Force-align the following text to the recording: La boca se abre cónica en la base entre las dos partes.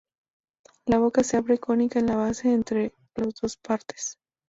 La 0.87 0.97
boca 0.97 1.23
se 1.23 1.37
abre 1.37 1.59
cónica 1.59 1.99
en 1.99 2.07
la 2.07 2.15
base 2.15 2.51
entre 2.51 2.91
las 3.13 3.35
dos 3.35 3.55
partes. 3.57 4.17